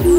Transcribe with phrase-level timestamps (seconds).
[0.00, 0.16] Hola,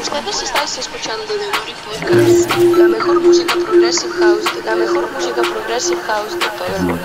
[0.00, 2.48] ustedes estáis escuchando The Dory Podcast,
[2.78, 7.04] la mejor música progressive house, la mejor música progressive house de todo el mundo.